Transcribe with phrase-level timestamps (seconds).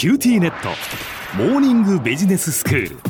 [0.00, 0.70] QTnet。
[1.36, 3.09] モーニングビジネススクール。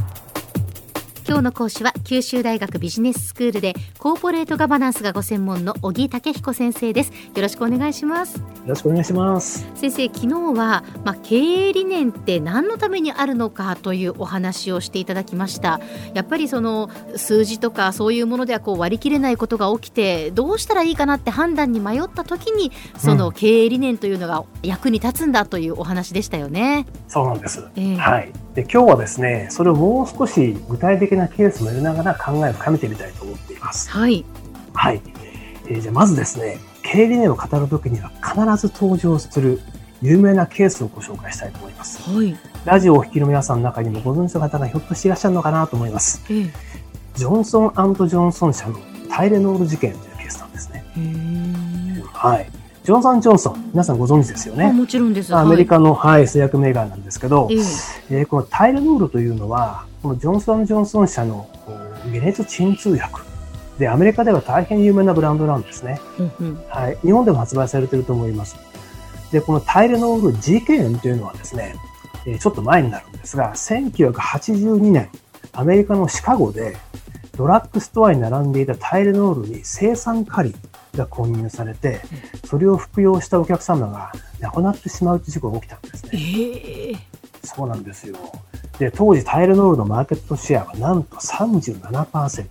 [1.30, 7.12] 今日の講師は九州大学ビジネススクールでコーポレートガバナンスがご専門の小城武彦先生です。
[7.12, 8.38] よろしくお願いします。
[8.38, 9.64] よろしくお願いします。
[9.76, 10.26] 先生昨日
[10.58, 15.80] はまあ、経営理念って何のためにあるのかというお話をしていただきました。
[16.14, 33.90] やっぱりその数字とかそういうものではこう割り切れないことが起きてどうしたらいいかなって判断に迷った時にその経営理念というのが役に立つんだというお話でしたよね、うん、そうなんです、えー、はいで今日はですねそれをもう少し具体的なケースも入れながら考えを深めてみたいと思っています。
[33.90, 34.24] はい。
[34.72, 35.00] はい。
[35.68, 39.60] えー、じゃあまずですね、経営理念を語るときには必ず登場する
[40.02, 42.02] 有名なケースをご紹介したいと思います。
[42.02, 42.36] はい。
[42.64, 46.22] ラジオをお聞きの皆さんの中にもご存知の方がひょっとしていらっしゃるのかなと思います。
[46.28, 46.50] えー、
[47.14, 50.84] ジョンソンジョンソン社のタイレノール事件というケースなんですね。
[52.12, 52.59] はい。
[52.90, 54.72] ジョンソン・ジョンソン、皆さんご存知ですよね。
[54.72, 55.32] もちろんです。
[55.32, 61.48] アメリカの、はい、製薬メーカーなんですけど、えー、えー、このタイレノールというのは、このジョンソン・ジョンソン社の
[62.10, 63.20] 解熱鎮痛薬。
[63.78, 66.00] で、アメリカでは大変有名なブランドなんですね。
[66.68, 66.98] はい。
[67.02, 68.56] 日本でも発売されていると思います。
[69.30, 71.76] で、このタイレノール事件というのはですね、
[72.26, 75.08] えちょっと前になるんですが、1982年、
[75.52, 76.76] アメリカのシカゴで、
[77.36, 80.52] ドラッグストアに並んでいたタイレノールに生産カリ
[80.96, 82.00] が混入されて、
[82.44, 86.10] それを服用したお客様が亡くなってしまうという事故が起きたんですね。
[86.14, 86.96] えー、
[87.42, 88.16] そうなんですよ。
[88.78, 92.46] で、当時タイレノールのマーケットシェアはなんと37%。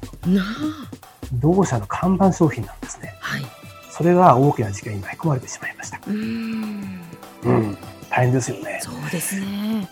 [1.33, 3.15] 同社の看板商品なんですね。
[3.19, 3.45] はい。
[3.89, 5.99] それが大きな事件に巻き込まれてしまいました。
[6.07, 7.01] うん。
[7.43, 7.77] うん。
[8.09, 8.79] 大変ですよね。
[8.81, 9.87] そうですね。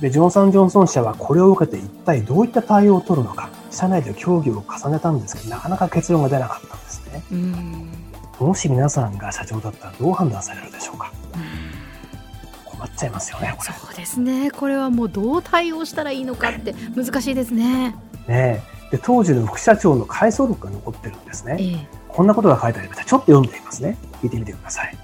[0.00, 7.22] で、ジョンソン・ジョンソン社はこれを受けて一体どういった対応を取るのか、社内で協議を重ねたんですけど、なかなか結論が出なかったんですね。
[7.32, 7.90] うん
[8.38, 11.12] もし皆さんが社長だったらどう判断されるでしょうか？
[12.64, 13.72] 困っちゃいますよね、これ。
[13.74, 14.50] そうですね。
[14.50, 17.94] これはもうどう対応したらいいのかって難しいですね。
[18.26, 21.56] ねで、当時の副社長の回想録が残ってるんですね。
[21.60, 23.04] ええ、こんなことが書いてありました。
[23.04, 23.98] ちょっと読んでみますね。
[24.22, 24.96] 聞いてみてください。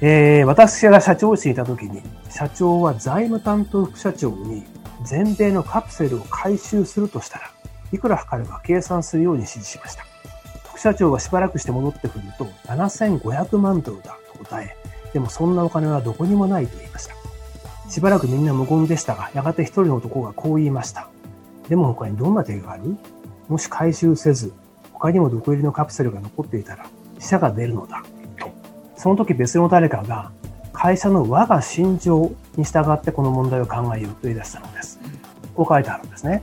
[0.00, 4.64] えー、私が社長室にいた時に、社長は財務担当副社長に
[5.04, 7.50] 全米のカプセルを回収するとしたら、
[7.92, 10.06] いくらかかるか計算するように指示しました。
[10.72, 14.74] 副社長はしばらくして戻ってくると、7500万ドルだと答え、
[15.12, 17.14] でもそんなお金はどこにもないと言いました。
[17.90, 21.08] しばらくみんな無言でしたが、やがて一人の男がこう言いました。
[21.68, 22.96] でも他にどんな手がある？
[23.48, 24.54] もし回収せず、
[24.92, 26.86] 他にも毒入りのカプセルが残っていたら、
[27.18, 28.02] 死者が出るのだ。
[28.38, 28.50] と。
[28.96, 30.32] その時別の誰かが、
[30.72, 34.98] 会社の我が心情に従ってこの問題を考えようと言い出したのです。
[35.54, 36.42] こう書いてあるんですね。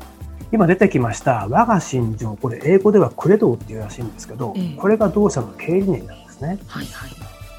[0.52, 6.60] 今出てきました我が心情、これ英語ではクレドーっていうらしいんですけど、ええ、これが同社の経営理念なんですね。
[6.68, 7.12] はいはい。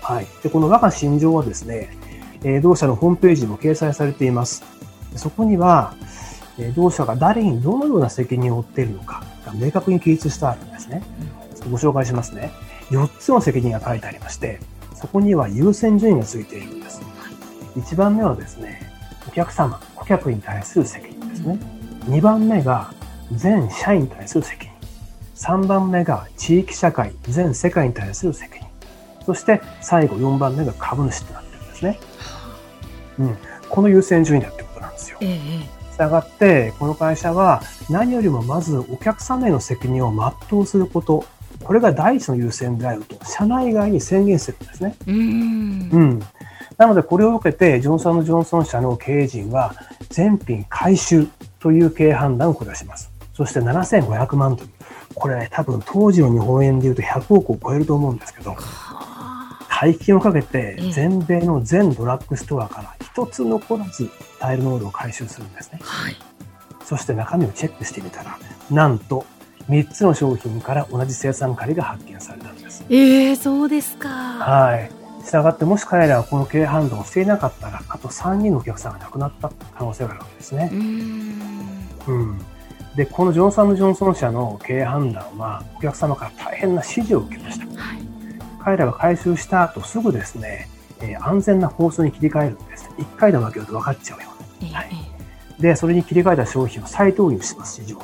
[0.02, 0.26] はい。
[0.42, 1.96] で、この我が心情はですね、
[2.42, 4.64] えー、同社のホームページにも掲載されています。
[5.14, 5.94] そこには、
[6.58, 11.02] えー、同社が誰にどのような責任を負っているのかが明確に記述してあるんですね。
[11.70, 12.50] ご紹介しますね。
[12.90, 14.58] 4つの責任が書いてありまして、
[14.94, 17.00] そこには優先順位がついているんです。
[17.76, 18.80] 1番目はですね、
[19.28, 21.79] お客様、顧客に対する責任ですね。
[22.06, 22.92] 2番目が
[23.32, 24.70] 全社員に対する責任。
[25.36, 28.66] 3番目が地域社会、全世界に対する責任。
[29.24, 32.00] そして最後4番目が株主となってるんですね。
[33.18, 33.36] うん。
[33.68, 35.18] この優先順位だってことなんですよ。
[35.20, 35.80] ええ。
[35.92, 41.24] したがって、この会社は何よりもまずお客様への責任を全うすること、
[41.62, 44.96] これが第一の優先であると、社内外に宣言してるんですね。
[45.06, 45.16] うん。
[45.16, 46.22] うん。
[46.78, 49.74] なので、これを受けて、ジョンソン・ジョンソン社の経営陣は、
[50.08, 51.28] 全品回収
[51.60, 53.10] という経営判断を下します。
[53.34, 54.70] そして7500万ドル。
[55.14, 58.56] これ、多分当時の日本円で言うと100億を超えると思うんですけど、
[59.68, 65.80] 大金をかけて全米の全ドラッグストアから一つ残らずタイルノールを回収するんですね。
[65.82, 66.16] はい。
[66.84, 68.38] そして中身をチェックしてみたら、
[68.70, 69.24] なんと
[69.70, 72.84] 3つの商品から同じ生産カリが発見されたんです。
[72.90, 74.08] ええー、そうですか。
[74.08, 74.99] はい。
[75.30, 79.48] したがってもし彼らはこの経営判断をしていなかったら、あと3人のお客さんが亡くなった
[79.78, 80.70] 可能性があるわけですね。
[80.72, 82.38] うん。
[82.96, 87.66] で、このジョンソン・ジョンソン社の経営判断は、お客様から大変な指示を受けました。
[87.66, 87.98] はい、
[88.58, 90.68] 彼らが回収した後すぐですね、
[91.00, 92.90] えー、安全な包装に切り替えるんです。
[92.98, 94.30] 1回で負けると分かっちゃうよ。
[94.72, 94.90] はい。
[95.62, 98.00] で、それに切り替えた商品を再投入します、市場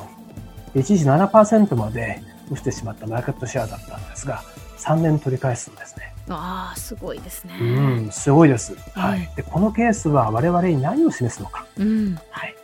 [0.73, 0.81] に。
[0.81, 4.41] 一時7%まで落ちてしまったマーケットシェアだったんですが、
[4.77, 6.13] 3年取り返すんですね。
[6.29, 7.57] ああ、すごいですね。
[7.59, 7.65] う
[8.07, 8.75] ん、すごいです。
[8.93, 9.29] はい。
[9.35, 11.65] で、このケースは我々に何を示すのか。
[11.77, 12.17] うん。
[12.29, 12.55] はい。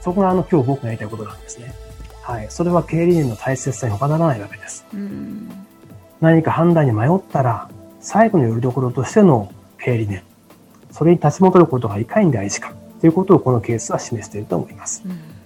[0.00, 1.74] そこがあの今日僕がやりたいことなんですね。
[2.22, 2.46] はい。
[2.50, 4.86] それは経営理念の大切さに他ならないわけです。
[4.92, 5.50] うん、
[6.20, 7.68] 何か判断に迷ったら、
[8.00, 10.22] 最後のよりどころとしての経営理念。
[10.90, 12.72] それに立ち戻ることがいかに大事か。
[13.00, 15.02] ということをこのケースは示していると思います。
[15.06, 15.40] うん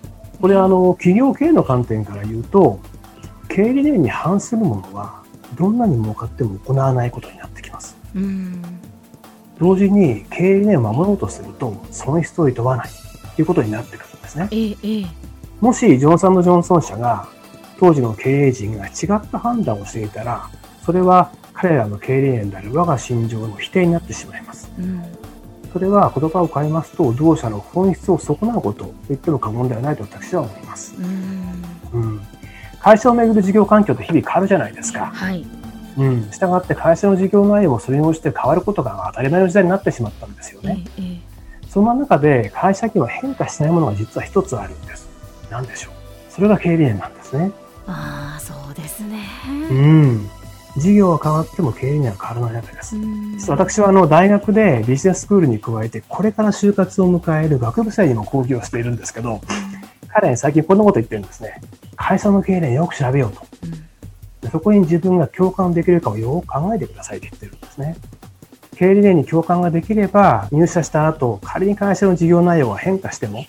[0.45, 2.79] これはあの企業経営の観点から言うと、
[3.49, 5.23] 経営理念に反するものは、
[5.55, 7.97] どんなに儲かっても行わないことになってきます。
[8.15, 8.63] うん
[9.59, 12.89] 同時に経営理念を守ろうとすると、損失を厭わない
[13.37, 14.49] ということになってくるんですね。
[14.51, 15.07] ええええ
[15.61, 17.29] もし、ジョンソンジョンソン社が、
[17.79, 20.51] 当時の経営陣が違った判断をしていたら、
[20.85, 24.73] それは彼らの経営理念である我が心情の否定になってしまいます。
[24.79, 25.03] うん
[25.73, 30.95] それは言葉を変えますと、同社の本質を損なうことと言っても過言ではないと私は思います。
[30.97, 31.74] うんうん。
[32.85, 35.07] 会社をめぐる事業環境って日々変わるじゃないですか。
[35.07, 35.47] はい
[35.97, 36.31] うん。
[36.31, 40.85] したがって会社の事業内容もそれに応じて変わることが当たり前の時代になってしまったんですよえね。
[40.99, 41.35] ええ
[41.71, 45.09] そんな中で会社には変化しないものが実は一つあるんです。
[45.51, 45.93] 何でしょう
[46.31, 47.53] それが経営理念なんですね。
[47.87, 49.25] ああそうですね
[49.71, 50.29] うん。
[50.77, 53.51] 事業は変わっても経営理念は変わらないわけです。
[53.51, 59.41] 私はあの大学でビジネススクールに加えてこれから就活を迎える学部生にも講義をしているんですけど、
[60.09, 61.61] 彼に最近こんなこと言ってるんですね。
[61.97, 63.47] 会社の経営よく調べようと。
[63.65, 63.85] うん
[64.45, 67.97] でそこに自分が共感できるかをよく考えてくださいって言ってるんですね。
[68.77, 73.49] 経営理念に共感ができれば、入社した後、仮に会社の事業内容が変化しても、きっ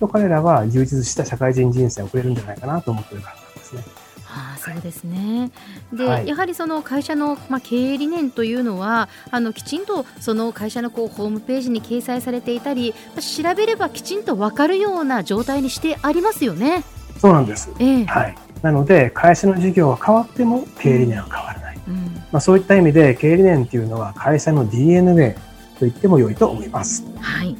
[0.00, 3.82] と彼らは充実した社会人人生を送れるんじゃないかなと思ってるからなんですね。
[4.30, 5.50] ああそうですね。
[5.92, 16.84] で、はいやはりその会社の、まあ、経営理念というのはあのきちんとその会社のこうホームページに掲載されていたり調べればきちんと分かるような状態にしてありますよね。
[17.18, 17.70] そうなんです。
[17.78, 18.34] ええはい。
[18.62, 21.78] なので、会社の事業は変わっても経営理念は変わらない。
[21.88, 21.94] うん
[22.32, 25.32] まあ、そういった意味で、経営理念っていうのは会社の DNA
[25.78, 27.04] と言っても良いと思います。
[27.20, 27.56] はい。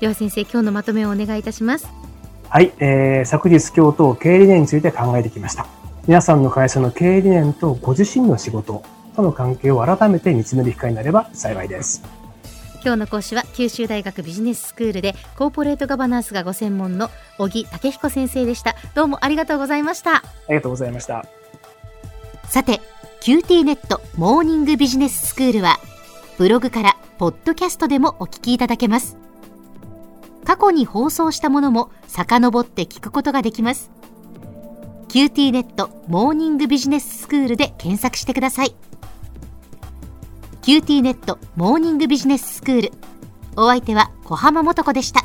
[0.00, 1.88] では先生今日のまとめをお願いいたします。
[2.48, 5.66] はい、えー、昨日今日と経営理念について考えてきました。
[6.06, 8.82] 皆さんの会社の経営理念とご自身の仕事
[9.16, 12.02] との関係を改めて見つめる機会になれば幸いです。
[12.86, 18.76] 今日の講師は九州大学ビジネススクールでコーポレートガバナンスがご専門の小木武彦先生でした。
[18.94, 20.18] どうもありがとうございました。
[20.18, 21.26] ありがとうございました。
[22.44, 22.80] さて
[23.22, 25.80] QT ネットモーニングビジネススクールは
[26.38, 29.16] ブログからポッドキャストでもお聞きいただけます
[30.44, 33.90] 過去に放送したものも遡って聞くことができます
[35.08, 38.76] QT ネットモーニングビジネススクールで検索してください
[40.66, 42.92] QT ネットモーニングビジネススクール。
[43.56, 45.20] お相手は小浜もとこでした。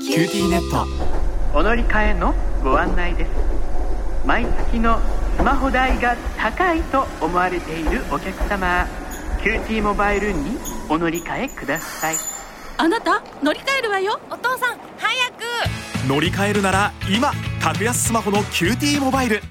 [0.00, 0.84] QTnet。
[1.56, 3.30] お乗り換えのご案内です。
[4.26, 8.86] 毎月のスマホ代が高いと思われているお客様
[9.42, 10.58] QT モバイルに
[10.88, 12.16] お乗り換えください。
[12.76, 14.20] あなた乗り換えるわよ。
[14.30, 16.08] お父さん早く。
[16.08, 17.32] 乗り換えるなら今
[17.62, 19.42] 格安スマホの QT モバイル